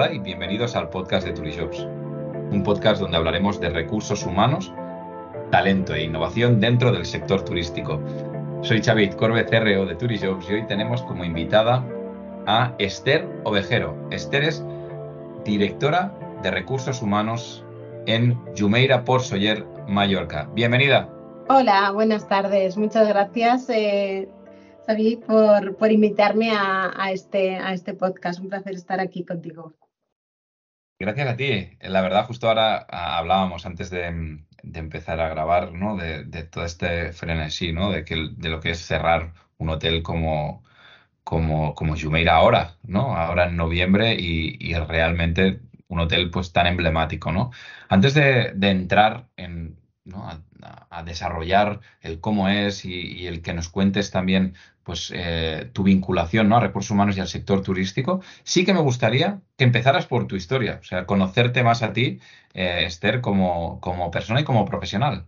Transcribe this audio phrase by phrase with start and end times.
[0.00, 1.80] Hola y bienvenidos al podcast de Turishops,
[2.50, 4.72] un podcast donde hablaremos de recursos humanos,
[5.50, 8.00] talento e innovación dentro del sector turístico.
[8.62, 11.84] Soy Xavi Corbe, CRO de Turishops y hoy tenemos como invitada
[12.46, 13.94] a Esther Ovejero.
[14.10, 14.64] Esther es
[15.44, 17.62] directora de recursos humanos
[18.06, 20.48] en Jumeira por Soller, Mallorca.
[20.54, 21.10] Bienvenida.
[21.50, 22.78] Hola, buenas tardes.
[22.78, 24.30] Muchas gracias, eh,
[25.26, 28.40] por, por invitarme a, este, a este podcast.
[28.40, 29.74] Un placer estar aquí contigo.
[31.00, 31.78] Gracias a ti.
[31.80, 34.38] La verdad, justo ahora ah, hablábamos antes de,
[34.74, 35.96] empezar a grabar, ¿no?
[35.96, 37.90] De, todo este frenesí, ¿no?
[37.90, 40.62] De, que, de lo que es cerrar un hotel como,
[41.24, 43.16] como, como Jumeira ahora, ¿no?
[43.16, 47.50] Ahora en noviembre y, y realmente un hotel pues tan emblemático, ¿no?
[47.88, 49.79] Antes de, entrar en,
[50.18, 56.48] a, desarrollar el cómo es y, el que nos cuentes también pues eh, tu vinculación
[56.48, 56.56] ¿no?
[56.56, 60.36] a recursos humanos y al sector turístico, sí que me gustaría que empezaras por tu
[60.36, 62.20] historia, o sea, conocerte más a ti,
[62.54, 65.26] eh, Esther, como, como persona y como profesional.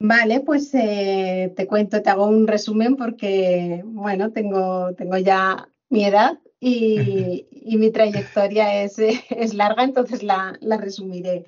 [0.00, 6.04] Vale, pues eh, te cuento, te hago un resumen porque, bueno, tengo, tengo ya mi
[6.04, 7.46] edad y,
[7.78, 11.44] mi trayectoria es, es, larga, entonces la, resumiré.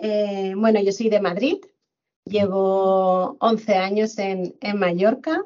[0.00, 1.56] Eh, bueno, yo soy de Madrid,
[2.24, 5.44] llevo 11 años en, Mallorca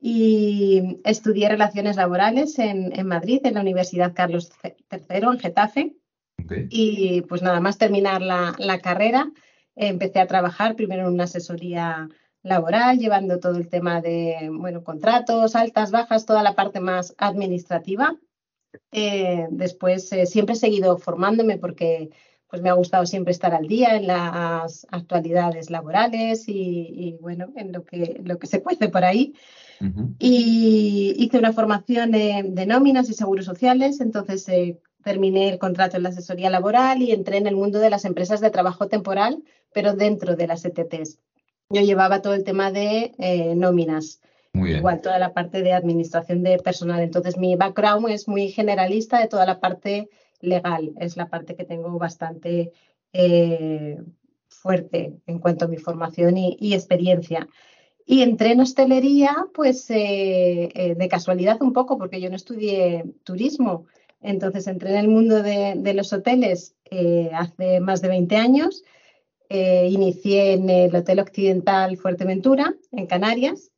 [0.00, 5.96] y estudié relaciones laborales en, Madrid, en la Universidad Carlos III, en Getafe.
[6.70, 9.30] Y pues nada más terminar la, la carrera,
[9.76, 12.08] empecé a trabajar primero en una asesoría
[12.42, 18.16] laboral, llevando todo el tema de bueno, contratos, altas, bajas, toda la parte más administrativa.
[18.90, 22.10] Eh, después eh, siempre he seguido formándome porque
[22.52, 27.72] pues me ha gustado siempre estar al día en las actualidades laborales y, bueno, en
[27.72, 29.32] lo que, lo que se cuece por ahí.
[30.18, 36.02] Y hice una formación de, nóminas y seguros sociales, entonces eh, terminé el contrato en
[36.02, 39.42] la asesoría laboral y entré en el mundo de las empresas de trabajo temporal,
[39.72, 41.20] pero dentro de las ETTs.
[41.70, 44.20] Yo llevaba todo el tema de nóminas
[44.54, 47.00] Igual toda la parte de administración de personal.
[47.00, 50.10] Entonces, mi background es muy generalista de toda la parte
[50.42, 50.92] legal.
[51.00, 52.72] Es la parte que tengo bastante
[53.12, 53.98] eh,
[54.48, 57.48] fuerte en cuanto a mi formación y, experiencia.
[58.04, 63.04] Y entré en hostelería, pues eh, eh, de casualidad un poco, porque yo no estudié
[63.24, 63.86] turismo.
[64.20, 66.76] Entonces entré en el mundo de, los hoteles
[67.32, 68.84] hace más de 20 años.
[69.48, 73.72] inicié en el Hotel Occidental Fuerteventura, en Canarias,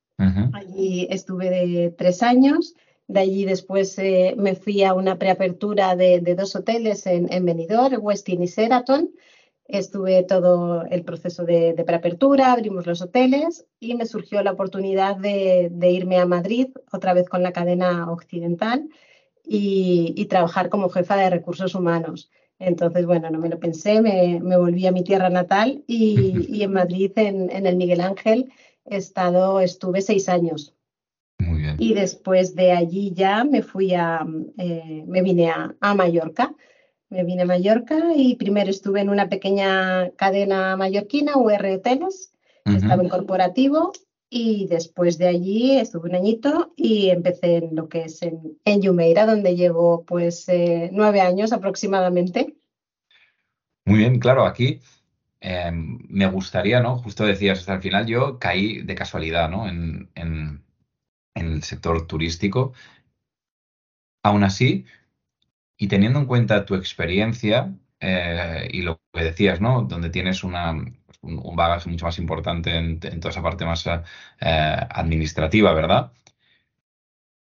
[0.53, 2.75] Allí estuve de tres años.
[3.07, 8.03] De allí después eh, me fui a una preapertura de, dos hoteles en, en Benidorm,
[8.03, 9.11] Westin y Sheraton.
[9.67, 15.91] Estuve todo el proceso de, preapertura, abrimos los hoteles y me surgió la oportunidad de,
[15.91, 18.89] irme a Madrid, otra vez con la cadena occidental,
[19.43, 22.31] y, trabajar como jefa de recursos humanos.
[22.59, 27.13] Entonces, bueno, no me lo pensé, me, volví a mi tierra natal y, en Madrid,
[27.17, 28.53] en, en el Miguel Ángel,
[28.85, 30.74] estado, estuve seis años.
[31.79, 34.27] Y después de allí ya me fui a,
[34.59, 36.55] eh, me vine a, Mallorca.
[37.11, 42.33] Me vine a Mallorca y primero estuve en una pequeña cadena mallorquina, UR Hoteles,
[42.65, 43.93] estaba en corporativo
[44.29, 48.83] y después de allí estuve un añito y empecé en lo que es en, en
[48.83, 52.57] Yumeira, donde llevo pues eh, nueve años aproximadamente.
[53.85, 54.81] Muy bien, claro, aquí
[55.47, 56.97] Em, me gustaría, ¿no?
[56.97, 59.69] Justo decías, hasta el final yo caí de casualidad, ¿no?
[59.69, 60.64] En,
[61.35, 62.73] el sector turístico.
[64.23, 64.87] Aún así,
[65.77, 69.83] y teniendo en cuenta tu experiencia eh, y lo que decías, ¿no?
[69.83, 70.73] Donde tienes una,
[71.21, 74.01] un, bagaje mucho más importante en, toda esa parte más eh,
[74.41, 76.13] administrativa, ¿verdad?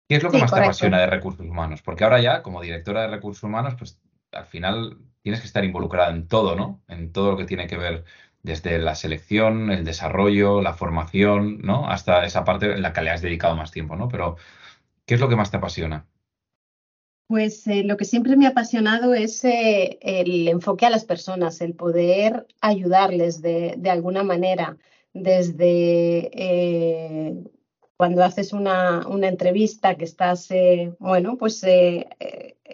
[0.07, 1.81] ¿Qué es lo que más te apasiona de recursos humanos?
[1.81, 3.99] Porque ahora ya, como directora de recursos humanos, pues
[4.31, 6.81] al final tienes que estar involucrada en todo, ¿no?
[6.87, 8.03] En todo lo que tiene que ver
[8.43, 11.89] desde la selección, el desarrollo, la formación, ¿no?
[11.89, 14.07] Hasta esa parte en la que le has dedicado más tiempo, ¿no?
[14.09, 14.37] Pero,
[15.05, 16.07] ¿qué es lo que más te apasiona?
[17.27, 21.61] Pues eh, lo que siempre me ha apasionado es eh, el enfoque a las personas,
[21.61, 24.77] el poder ayudarles de, alguna manera,
[25.13, 27.41] desde eh,
[27.95, 30.49] cuando haces una, una, entrevista que estás,
[30.99, 31.63] bueno, pues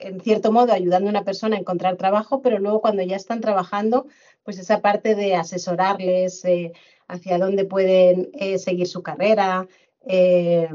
[0.01, 3.41] en cierto modo ayudando a una persona a encontrar trabajo, pero luego cuando ya están
[3.41, 4.07] trabajando,
[4.43, 6.73] pues esa parte de asesorarles eh,
[7.07, 9.67] hacia dónde pueden eh, seguir su carrera,
[10.05, 10.69] eh,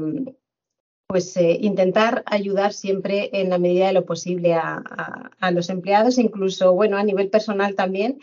[1.07, 6.97] pues intentar ayudar siempre en la medida de lo posible a, los empleados, incluso, bueno,
[6.97, 8.19] a nivel personal también,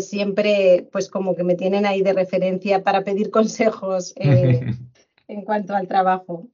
[0.00, 5.88] siempre pues como que me tienen ahí de referencia para pedir consejos en cuanto al
[5.88, 6.48] trabajo.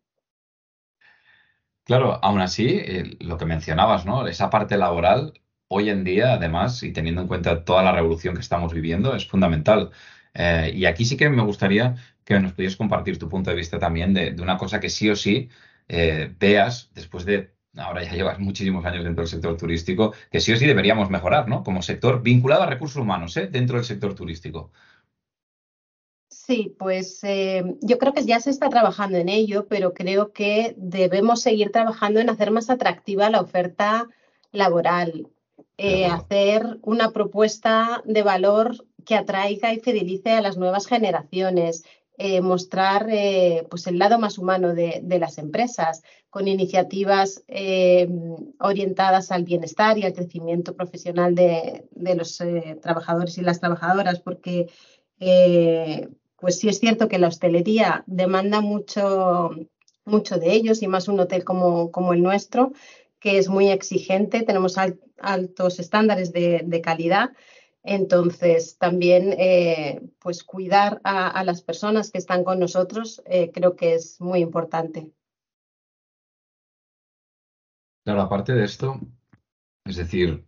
[1.84, 4.26] Claro, aún así, eh, lo que mencionabas, ¿no?
[4.28, 5.32] Esa parte laboral,
[5.66, 9.26] hoy en día, además, y teniendo en cuenta toda la revolución que estamos viviendo, es
[9.26, 9.90] fundamental.
[10.34, 13.78] Eh, y aquí sí que me gustaría que nos pudieras compartir tu punto de vista
[13.80, 15.50] también de, una cosa que sí o sí
[15.88, 20.52] eh, veas después de, ahora ya llevas muchísimos años dentro del sector turístico, que sí
[20.52, 21.64] o sí deberíamos mejorar, ¿no?
[21.64, 23.48] Como sector vinculado a recursos humanos, ¿eh?
[23.48, 24.72] Dentro del sector turístico.
[26.44, 30.74] Sí, pues eh, yo creo que ya se está trabajando en ello, pero creo que
[30.76, 34.08] debemos seguir trabajando en hacer más atractiva la oferta
[34.50, 35.28] laboral,
[35.78, 41.84] eh, hacer una propuesta de valor que atraiga y fidelice a las nuevas generaciones,
[42.18, 43.06] eh, mostrar
[43.70, 47.44] pues el lado más humano de, de las empresas con iniciativas
[48.58, 52.42] orientadas al bienestar y al crecimiento profesional de, de los
[52.80, 54.66] trabajadores y las trabajadoras, porque
[56.42, 59.50] pues sí es cierto que la hostelería demanda mucho,
[60.04, 62.72] mucho de ellos y más un hotel como, como el nuestro,
[63.20, 64.76] que es muy exigente, tenemos
[65.18, 67.30] altos estándares de, calidad.
[67.84, 73.94] Entonces, también eh, pues cuidar a, las personas que están con nosotros eh, creo que
[73.94, 75.12] es muy importante.
[78.04, 78.98] Claro, aparte de esto,
[79.84, 80.44] es decir,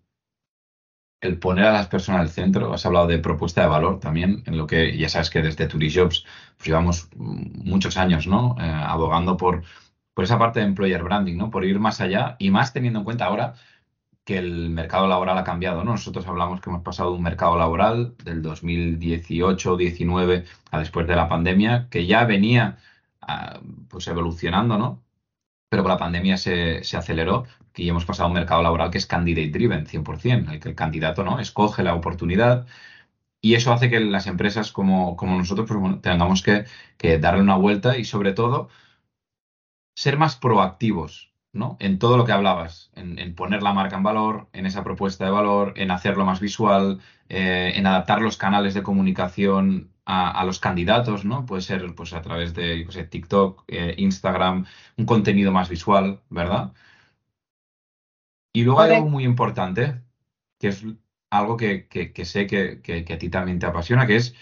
[1.25, 4.59] el poner a las personas al centro, has hablado de propuesta de valor también, en
[4.59, 6.25] lo que ya sabes que desde Turijobs
[6.57, 8.57] pues llevamos muchos años, ¿no?
[8.61, 9.63] Eh, abogando por,
[10.15, 11.51] por esa parte de employer branding, ¿no?
[11.51, 13.55] Por ir más allá y más teniendo en cuenta ahora
[14.25, 15.93] que el mercado laboral ha cambiado, ¿no?
[15.93, 21.29] Nosotros hablamos que hemos pasado de un mercado laboral del 2018-19 a después de la
[21.29, 22.79] pandemia, que ya venía
[23.23, 25.05] ah, pues evolucionando, ¿no?
[25.75, 28.99] pero con la pandemia se, se, aceleró y hemos pasado a un mercado laboral que
[28.99, 31.39] es candidate driven, 100%, el que el candidato ¿no?
[31.41, 32.67] escoge la oportunidad
[33.41, 36.65] y eso hace que las empresas como, como nosotros pues, tengamos que,
[36.97, 38.69] que, darle una vuelta y sobre todo
[39.95, 41.77] ser más proactivos ¿no?
[41.81, 45.31] en todo lo que hablabas, en, poner la marca en valor, en esa propuesta de
[45.31, 51.25] valor, en hacerlo más visual, eh, en adaptar los canales de comunicación a, los candidatos,
[51.25, 51.47] ¿no?
[51.47, 54.67] Puede ser pues a través de sé, TikTok, eh, Instagram,
[54.99, 56.73] un contenido más visual, ¿verdad?
[58.55, 60.01] Y luego hay algo muy importante,
[60.59, 60.85] que es
[61.29, 61.89] algo que,
[62.25, 64.35] sé que, a ti también te apasiona, que es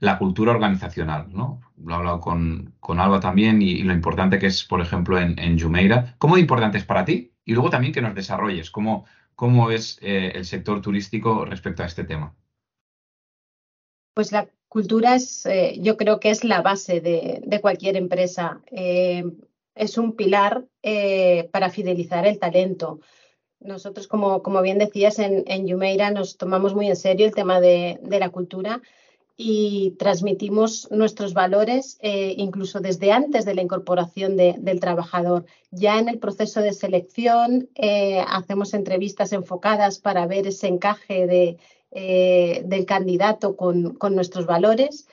[0.00, 1.60] la cultura organizacional, ¿no?
[1.76, 5.38] Lo he hablado con, con Alba también y, lo importante que es, por ejemplo, en,
[5.38, 6.16] en Jumeira.
[6.18, 7.32] ¿Cómo de importante es para ti?
[7.44, 9.04] Y luego también que nos desarrolles, cómo,
[9.36, 12.34] cómo es eh, el sector turístico respecto a este tema.
[14.14, 18.60] Pues la cultura es, eh, yo creo que es la base de, cualquier empresa.
[18.72, 19.24] Eh,
[19.74, 20.64] es un pilar
[21.50, 23.00] para fidelizar el talento.
[23.64, 27.60] Nosotros, como, como bien decías, en, en Yumeira nos tomamos muy en serio el tema
[27.60, 28.82] de, la cultura
[29.36, 35.46] y transmitimos nuestros valores incluso desde antes de la incorporación del trabajador.
[35.70, 37.70] Ya en el proceso de selección
[38.28, 41.58] hacemos entrevistas enfocadas para ver ese encaje de
[41.94, 45.06] eh, del candidato con, nuestros valores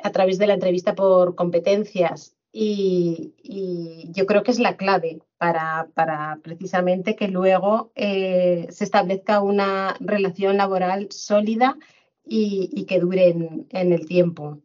[0.00, 2.36] a través de la entrevista por competencias.
[2.52, 3.32] Y,
[4.12, 5.22] yo creo que es la clave
[5.94, 11.76] para, precisamente que luego eh, se establezca una relación laboral sólida
[12.24, 14.62] y, que dure en, el tiempo.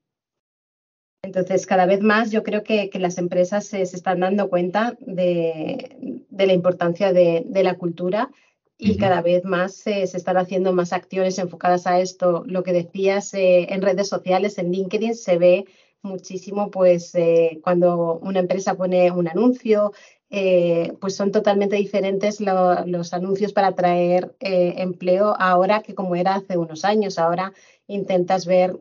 [1.21, 6.53] Entonces, cada vez más yo creo que, las empresas se, están dando cuenta de, la
[6.53, 8.29] importancia de, de la cultura
[8.77, 12.43] y cada vez más se están haciendo más acciones enfocadas a esto.
[12.45, 15.65] Lo que decías eh, en redes sociales, en LinkedIn, se ve
[16.01, 19.91] muchísimo, pues eh, cuando una empresa pone un anuncio,
[20.29, 26.57] eh, pues son totalmente diferentes los anuncios para atraer empleo ahora que como era hace
[26.57, 27.17] unos años.
[27.17, 27.53] Ahora
[27.87, 28.79] intentas ver,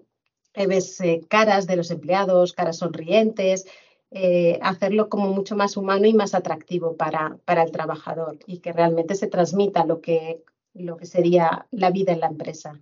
[0.55, 3.67] ves caras de los empleados, caras sonrientes,
[4.11, 8.73] eh, hacerlo como mucho más humano y más atractivo para, para el trabajador y que
[8.73, 12.81] realmente se transmita lo que, lo que sería la vida en la empresa.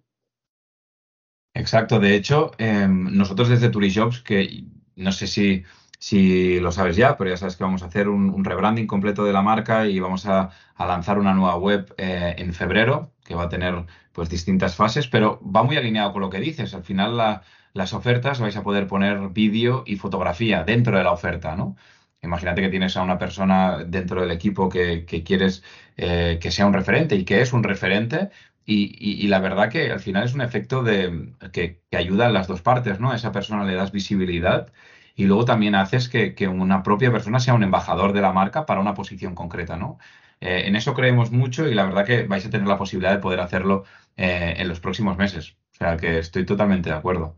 [1.52, 5.64] Exacto, de hecho, em, nosotros desde Turijobs, que no sé si,
[5.98, 9.32] si lo sabes ya, pero ya sabes que vamos a hacer un, rebranding completo de
[9.32, 13.48] la marca y vamos a, lanzar una nueva web eh, en febrero, que va a
[13.48, 16.74] tener pues distintas fases, pero va muy alineado con lo que dices.
[16.74, 17.42] Al final la,
[17.76, 21.76] las ofertas vais a poder poner vídeo y fotografía dentro de la oferta, ¿no?
[22.22, 25.62] Imagínate que tienes a una persona dentro del equipo que, quieres
[25.96, 28.30] eh, que sea un referente y que es un referente
[28.64, 32.62] y, la verdad que al final es un efecto de, que, ayuda a las dos
[32.62, 33.12] partes, ¿no?
[33.12, 34.72] A esa persona le das visibilidad
[35.16, 38.80] y luego también haces que, una propia persona sea un embajador de la marca para
[38.80, 39.98] una posición concreta, ¿no?
[40.40, 43.20] Eh, en eso creemos mucho y la verdad que vais a tener la posibilidad de
[43.20, 43.84] poder hacerlo
[44.16, 45.56] eh, en los próximos meses.
[45.72, 47.36] O sea que estoy totalmente de acuerdo.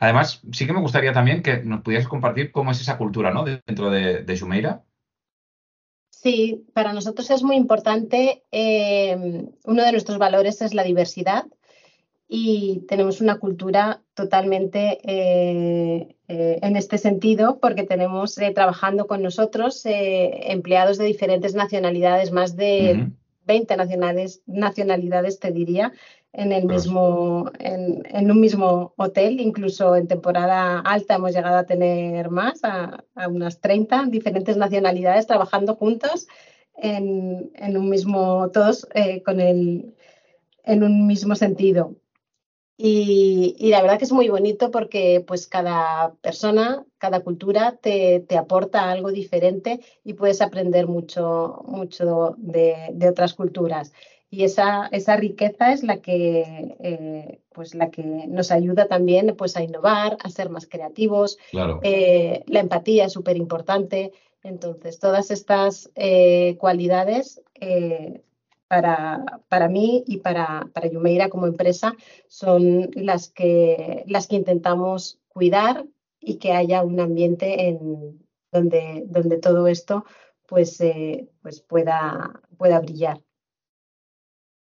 [0.00, 3.44] Además, sí que me gustaría también que nos pudieras compartir cómo es esa cultura, ¿no?
[3.44, 4.80] Dentro de, de
[6.10, 8.42] Sí, para nosotros es muy importante.
[8.50, 11.44] Eh, uno de nuestros valores es la diversidad
[12.34, 19.82] y tenemos una cultura totalmente eh, eh, en este sentido porque tenemos trabajando con nosotros
[19.84, 23.10] empleados de diferentes nacionalidades, más de
[23.44, 25.92] 20 nacionalidades, nacionalidades, te diría,
[26.32, 29.38] en, el mismo, en, un mismo hotel.
[29.38, 35.74] Incluso en temporada alta hemos llegado a tener más, a, unas 30 diferentes nacionalidades trabajando
[35.74, 36.28] juntos
[36.76, 39.94] en, un mismo, todos eh, con el,
[40.64, 41.96] en un mismo sentido.
[42.84, 48.18] Y, y, la verdad que es muy bonito porque pues cada persona, cada cultura te,
[48.20, 53.92] te aporta algo diferente y puedes aprender mucho, mucho de, de otras culturas
[54.32, 59.58] y esa, esa riqueza es la que, eh, pues la que nos ayuda también pues,
[59.58, 61.36] a innovar, a ser más creativos.
[61.82, 64.10] Eh, la empatía es súper importante.
[64.42, 67.42] Entonces, todas estas eh, cualidades
[68.72, 71.94] para, para, mí y para, para Yumeira como empresa
[72.26, 75.84] son las que, las que intentamos cuidar
[76.18, 80.06] y que haya un ambiente en donde, donde todo esto
[80.46, 80.82] pues,
[81.42, 83.20] pues pueda, pueda brillar.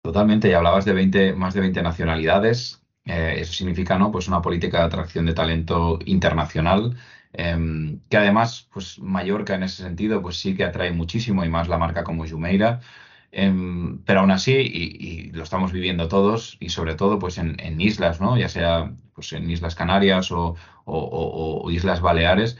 [0.04, 2.84] Totalmente, y hablabas de 20, más de 20 nacionalidades.
[3.06, 4.12] Eh, eso significa, ¿no?
[4.12, 6.98] Pues una política de atracción de talento internacional,
[7.32, 11.70] em, que además, pues Mallorca en ese sentido, pues sí que atrae muchísimo y más
[11.70, 12.82] la marca como Jumeira.
[13.32, 18.20] Em, pero aún así, y, lo estamos viviendo todos, y sobre todo pues en, islas,
[18.22, 18.38] ¿no?
[18.38, 22.58] Ya sea pues en Islas Canarias o, o Islas Baleares,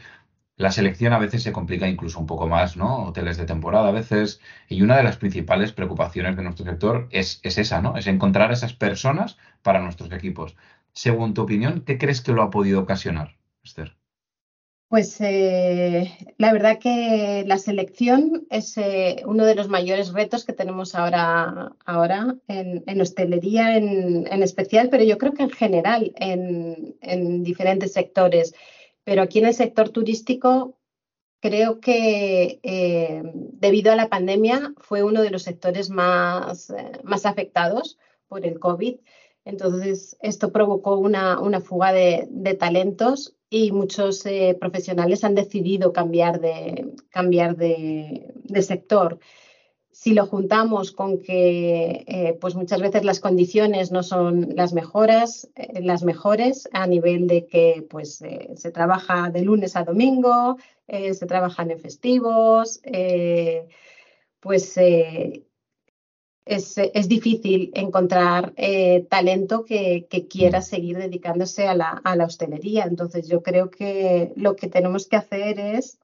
[0.56, 3.04] la selección a veces se complica incluso un poco más, ¿no?
[3.06, 4.40] Hoteles de temporada a veces.
[4.68, 7.96] Y una de las principales preocupaciones de nuestro sector es, esa, ¿no?
[7.96, 10.56] Es encontrar esas personas para nuestros equipos.
[10.92, 13.96] Según tu opinión, ¿qué crees que lo ha podido ocasionar, Esther?
[14.92, 20.52] Pues eh, la verdad que la selección es eh, uno de los mayores retos que
[20.52, 27.42] tenemos ahora, ahora en, hostelería en, especial, pero yo creo que en general en, en
[27.42, 28.54] diferentes sectores.
[29.02, 30.78] Pero aquí en el sector turístico
[31.40, 36.70] creo que eh, debido a la pandemia fue uno de los sectores más,
[37.02, 38.96] más afectados por el COVID.
[39.44, 46.94] Entonces, esto provocó una, fuga de, talentos y muchos eh, profesionales han decidido cambiar de,
[47.10, 49.18] cambiar de sector.
[49.90, 55.50] Si lo juntamos con que eh, pues muchas veces las condiciones no son las mejoras,
[55.54, 60.56] eh, las mejores a nivel de que pues se trabaja de lunes a domingo,
[60.88, 62.82] se trabajan en festivos,
[64.40, 64.76] pues
[66.44, 66.74] es,
[67.08, 68.54] difícil encontrar
[69.08, 70.62] talento que, quiera mm.
[70.62, 72.84] seguir dedicándose a la, a la hostelería.
[72.84, 75.98] Entonces yo creo que lo que tenemos que hacer es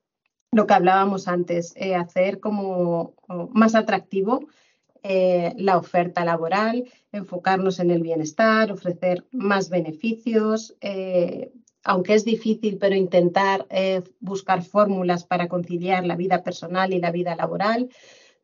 [0.51, 3.15] lo que hablábamos antes, eh, hacer como
[3.53, 4.49] más atractivo
[5.03, 11.53] eh, la oferta laboral, enfocarnos en el bienestar, ofrecer más beneficios, eh,
[11.85, 13.67] aunque es difícil, pero intentar
[14.21, 17.89] buscar fórmulas para conciliar la vida personal y la vida laboral.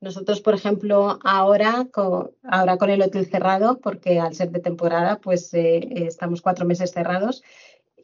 [0.05, 5.19] Nosotros, por ejemplo, ahora con, ahora con el hotel cerrado, porque al ser de temporada,
[5.19, 7.43] pues estamos cuatro meses cerrados,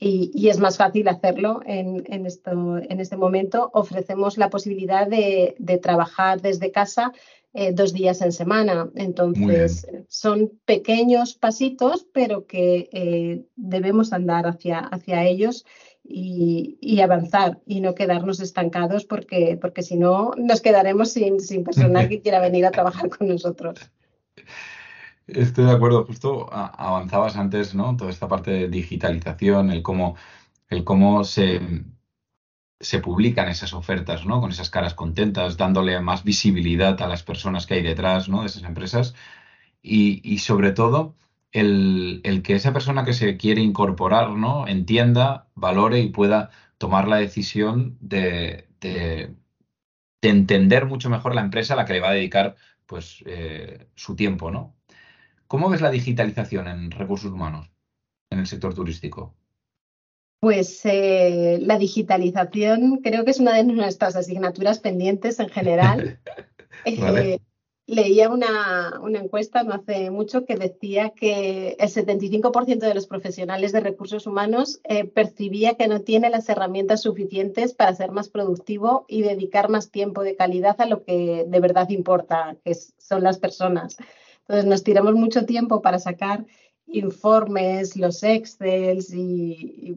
[0.02, 3.70] y, es más fácil hacerlo en, esto, en este momento.
[3.74, 7.12] Ofrecemos la posibilidad de, trabajar desde casa
[7.52, 8.88] eh, dos días en semana.
[8.94, 15.66] Entonces, son pequeños pasitos, pero que eh, debemos andar hacia, hacia ellos.
[16.02, 22.08] Y, avanzar y no quedarnos estancados porque, porque si no nos quedaremos sin, sin personal
[22.08, 23.90] que quiera venir a trabajar con nosotros.
[25.26, 27.96] Estoy de acuerdo, justo avanzabas antes, ¿no?
[27.96, 30.16] Toda esta parte de digitalización, el cómo,
[30.68, 31.60] el cómo se,
[32.80, 34.40] se publican esas ofertas, ¿no?
[34.40, 38.40] Con esas caras contentas, dándole más visibilidad a las personas que hay detrás, ¿no?
[38.40, 39.14] De esas empresas.
[39.82, 41.14] Y, sobre todo,
[41.52, 44.68] el, que esa persona que se quiere incorporar, ¿no?
[44.68, 49.34] Entienda, valore y pueda tomar la decisión de, de,
[50.22, 54.16] entender mucho mejor la empresa a la que le va a dedicar, pues, eh, su
[54.16, 54.76] tiempo, ¿no?
[55.46, 57.70] ¿Cómo ves la digitalización en recursos humanos
[58.30, 59.34] en el sector turístico?
[60.40, 66.20] Pues eh, la digitalización creo que es una de nuestras asignaturas pendientes en general.
[66.86, 67.38] Eh,
[67.94, 73.80] leía una, encuesta no hace mucho que decía que el 75% de los profesionales de
[73.80, 79.22] recursos humanos eh, percibía que no tiene las herramientas suficientes para ser más productivo y
[79.22, 83.96] dedicar más tiempo de calidad a lo que de verdad importa, que son las personas.
[84.40, 86.46] Entonces nos tiramos mucho tiempo para sacar
[86.86, 89.96] informes, los Excel y,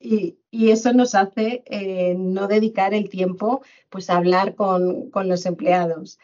[0.00, 0.36] y,
[0.70, 6.18] eso nos hace eh, no dedicar el tiempo pues, a hablar con, los empleados.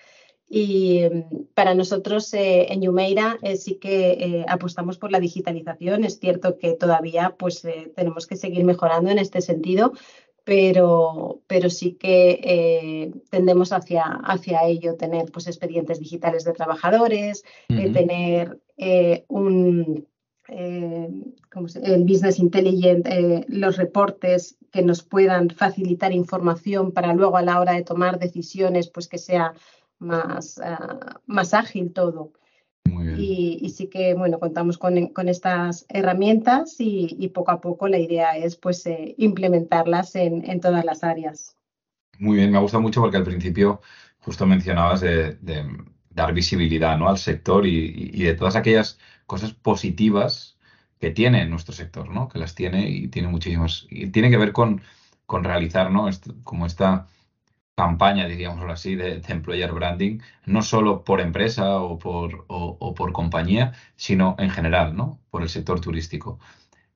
[0.49, 6.05] Y mm, para nosotros eh, en Yumeira eh, sí que apostamos por la digitalización.
[6.05, 7.63] Es cierto que todavía pues,
[7.95, 9.93] tenemos que seguir mejorando en este sentido,
[10.45, 18.61] pero, pero sí que tendemos hacia, hacia ello, tener pues, expedientes digitales de trabajadores, tener
[19.29, 20.07] un
[20.49, 21.09] eh,
[21.83, 27.59] el business intelligent, eh, los reportes que nos puedan facilitar información para luego a la
[27.59, 29.55] hora de tomar decisiones, pues que sea
[29.99, 32.33] más, ah, más ágil todo.
[33.19, 34.97] Y, sí que, bueno, contamos con,
[35.29, 41.03] estas herramientas y, poco a poco la idea es, pues, eh, implementarlas en, todas las
[41.03, 41.57] áreas.
[42.19, 43.81] Muy bien, me gusta mucho porque al principio
[44.21, 45.37] justo mencionabas de,
[46.11, 47.09] dar visibilidad ¿no?
[47.09, 50.57] al sector y de todas aquellas cosas positivas
[50.99, 52.29] que tiene nuestro sector, ¿no?
[52.29, 53.87] Que las tiene y tiene muchísimas.
[53.91, 54.83] Y tiene que ver con,
[55.27, 56.09] con realizar, ¿no?
[56.45, 57.09] como esta
[57.77, 63.75] campaña, diríamos así, de, employer branding, no solo por empresa o por, o, por compañía,
[63.97, 65.21] sino en general, ¿no?
[65.31, 66.39] Por el sector turístico.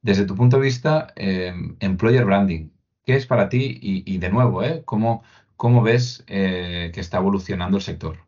[0.02, 2.70] Desde tu punto de vista, em, employer branding,
[3.04, 3.78] ¿qué es para ti?
[3.82, 4.82] Y, de nuevo, ¿eh?
[4.86, 5.22] ¿Cómo,
[5.56, 8.18] cómo ves eh, que está evolucionando el sector?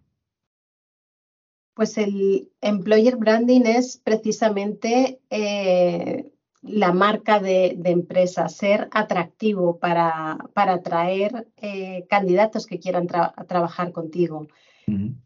[1.75, 6.32] Pues el employer branding es precisamente eh,
[6.63, 14.47] la marca de, empresa, ser atractivo para, para atraer eh, candidatos que quieran trabajar contigo.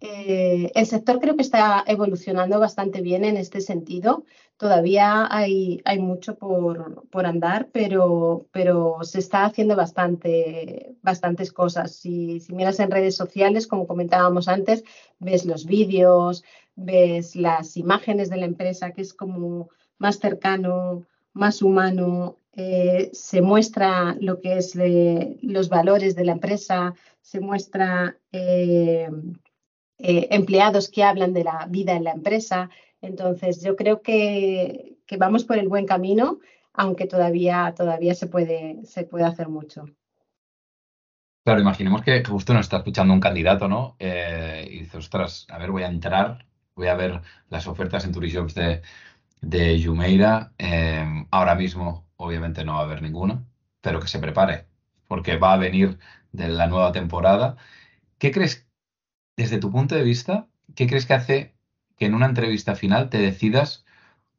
[0.01, 4.25] Eh, el sector creo que está evolucionando bastante bien en este sentido.
[4.57, 11.97] Todavía hay, hay mucho por, por andar, pero, pero, se está haciendo bastante, bastantes cosas.
[11.97, 14.85] Si, si miras en redes sociales, como comentábamos antes,
[15.19, 21.63] ves los vídeos, ves las imágenes de la empresa, que es como más cercano, más
[21.63, 24.75] humano, eh, se muestra lo que es
[25.43, 29.11] los valores de la empresa, se muestra eh,
[29.99, 32.71] eh, empleados que hablan de la vida en la empresa.
[33.03, 36.41] Entonces, yo creo que, vamos por el buen camino,
[36.73, 39.87] aunque todavía, todavía se, puede, se puede hacer mucho.
[41.45, 43.97] Claro, imaginemos que justo nos está escuchando un candidato, ¿no?
[43.99, 47.21] Eh, y dice, ostras, a ver, voy a entrar, voy a ver
[47.51, 48.83] las ofertas en Turijobs de,
[49.41, 50.55] de Jumeira.
[50.59, 53.45] Eh, ahora mismo, obviamente, no va a haber ninguna,
[53.81, 54.67] pero que se prepare,
[55.09, 55.99] porque va a venir
[56.33, 57.57] de la nueva temporada.
[58.19, 58.67] ¿Qué crees
[59.37, 61.57] desde tu punto de vista, ¿qué crees que hace
[61.97, 63.85] que en una entrevista final te decidas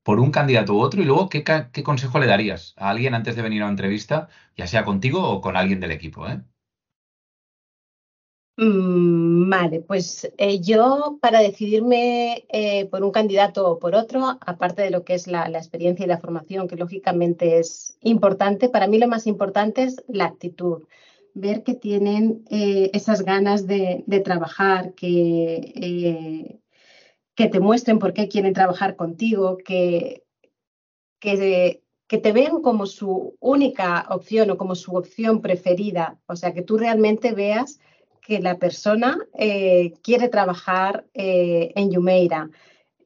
[0.04, 1.44] por un candidato u otro y luego qué,
[1.84, 5.42] consejo le darías a alguien antes de venir a una entrevista, ya sea contigo o
[5.42, 6.28] con alguien del equipo?
[6.28, 6.42] ¿eh?
[8.60, 14.82] Mm, vale, pues eh, yo para decidirme eh, por un candidato o por otro, aparte
[14.82, 18.98] de lo que es la, experiencia y la formación, que lógicamente es importante, para mí
[18.98, 20.88] lo más importante es la actitud
[21.36, 26.60] ver que tienen eh, esas ganas de, trabajar, que,
[27.36, 30.24] que te muestren por qué quieren trabajar contigo, que,
[31.20, 36.20] que, que, te vean como su única opción o como su opción preferida.
[36.26, 37.80] O sea, que tú realmente veas
[38.28, 42.50] que la persona eh, quiere trabajar en Yumeira.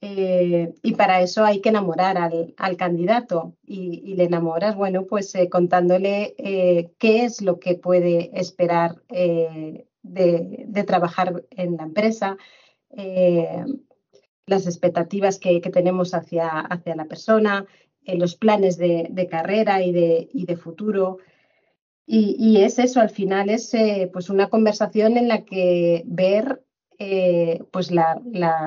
[0.04, 5.48] Eh, y para eso hay que enamorar al, candidato y, le enamoras, bueno, pues eh,
[5.48, 9.86] contándole eh, qué es lo que puede esperar de,
[10.88, 12.36] trabajar en la empresa,
[14.48, 17.68] las expectativas que, tenemos hacia, hacia, la persona,
[18.04, 21.20] los planes de, carrera y de, de futuro.
[22.06, 23.72] Y, es eso, al final es
[24.12, 26.62] pues una conversación en la que ver
[27.04, 28.22] eh, pues la,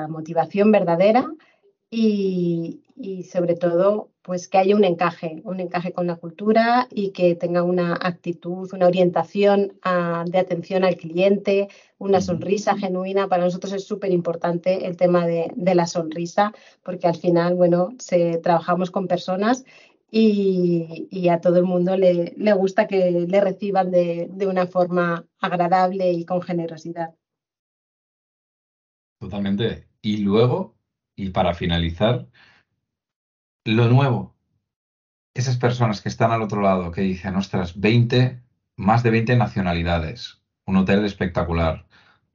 [0.09, 1.25] motivación verdadera
[1.89, 2.81] y,
[3.31, 7.63] sobre todo pues que haya un encaje, un encaje con la cultura y que tenga
[7.63, 9.79] una actitud, una orientación
[10.25, 13.29] de atención al cliente, una sonrisa genuina.
[13.29, 16.51] Para nosotros es súper importante el tema de, la sonrisa
[16.83, 19.63] porque al final, bueno, se, trabajamos con personas
[20.17, 26.25] y, a todo el mundo le, gusta que le reciban de una forma agradable y
[26.25, 27.15] con generosidad.
[29.19, 29.89] Totalmente.
[30.01, 30.77] Y luego,
[31.15, 32.27] y para finalizar,
[33.65, 34.35] lo nuevo.
[35.33, 38.41] Esas personas que están al otro lado, que dicen, ostras, 20,
[38.77, 41.87] más de 20 nacionalidades, un hotel espectacular,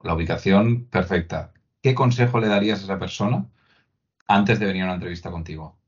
[0.03, 1.55] la ubicación perfecta.
[1.81, 3.49] ¿Qué consejo le darías a esa persona
[4.27, 5.80] antes de venir a una entrevista contigo?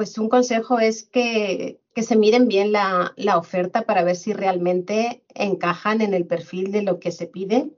[0.00, 5.22] Pues un consejo es que, se miren bien la, la, oferta para ver si realmente
[5.34, 7.68] encajan en el perfil de lo que se pide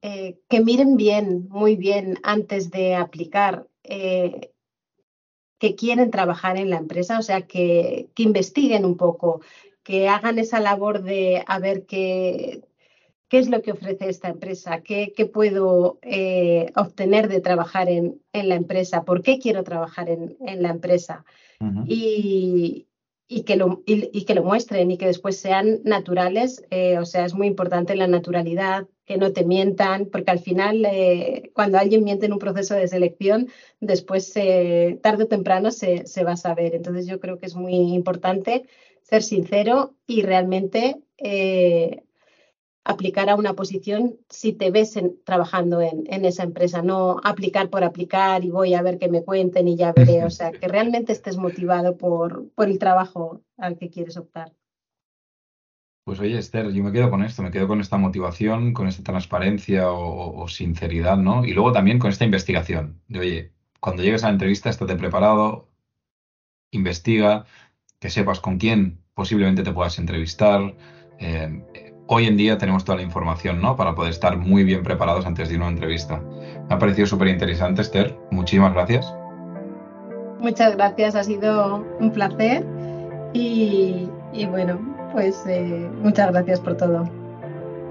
[0.00, 4.50] eh, que miren bien, muy bien, antes de aplicar, eh,
[5.58, 9.42] que quieren trabajar en la empresa, o sea, que, que investiguen un poco,
[9.82, 12.62] que hagan esa labor de a ver qué,
[13.28, 18.22] qué es lo que ofrece esta empresa, qué, qué puedo eh, obtener de trabajar en,
[18.32, 21.26] en, la empresa, por qué quiero trabajar en, en la empresa.
[21.86, 22.88] Y,
[23.26, 26.64] y que, lo, y, que lo muestren y que después sean naturales.
[26.70, 30.84] Eh, o sea, es muy importante la naturalidad, que no te mientan, porque al final,
[30.84, 33.48] eh, cuando alguien miente en un proceso de selección,
[33.80, 36.74] después, eh, tarde o temprano, se, se, va a saber.
[36.74, 38.64] Entonces, yo creo que es muy importante
[39.02, 41.02] ser sincero y realmente
[42.88, 48.46] aplicar a una posición si te ves trabajando en, esa empresa, no aplicar por aplicar
[48.46, 51.36] y voy a ver que me cuenten y ya veré, o sea, que realmente estés
[51.36, 54.54] motivado por, el trabajo al que quieres optar.
[56.04, 59.02] Pues oye, Esther, yo me quedo con esto, me quedo con esta motivación, con esta
[59.02, 61.44] transparencia o, o sinceridad, ¿no?
[61.44, 65.68] Y luego también con esta investigación, de oye, cuando llegues a la entrevista, estate preparado,
[66.70, 67.44] investiga,
[67.98, 70.74] que sepas con quién posiblemente te puedas entrevistar,
[71.18, 73.76] eh, hoy en día tenemos toda la información, ¿no?
[73.76, 76.20] Para poder estar muy bien preparados antes de una entrevista.
[76.68, 78.18] Me ha parecido súper interesante, Esther.
[78.30, 79.14] Muchísimas gracias.
[80.40, 82.64] Muchas gracias, ha sido un placer
[83.34, 84.78] y, y bueno,
[85.12, 87.08] pues eh, muchas gracias por todo.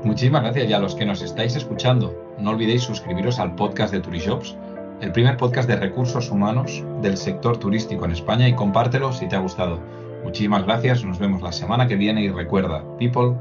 [0.04, 4.00] Muchísimas gracias y a los que nos estáis escuchando, no olvidéis suscribiros al podcast de
[4.00, 4.56] Turishops,
[5.02, 9.36] el primer podcast de recursos humanos del sector turístico en España y compártelo si te
[9.36, 9.80] ha gustado.
[10.24, 13.36] Muchísimas gracias, nos vemos la semana que viene y recuerda, people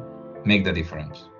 [0.46, 1.35] make the difference.